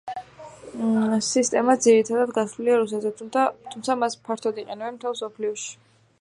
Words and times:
სისტემა 1.27 1.75
ძირითადად 1.87 2.33
გათვლილია 2.37 2.79
რუსეთზე 2.85 3.13
თუმცა 3.75 3.97
მას 4.05 4.17
ფართოდ 4.31 4.63
იყენებენ 4.65 4.99
მთელ 4.99 5.17
მსოფლიოში. 5.19 5.71